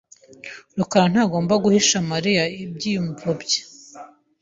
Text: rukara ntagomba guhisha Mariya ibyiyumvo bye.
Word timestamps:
rukara 0.77 1.05
ntagomba 1.13 1.53
guhisha 1.63 1.97
Mariya 2.11 2.43
ibyiyumvo 2.63 3.27
bye. 3.41 3.59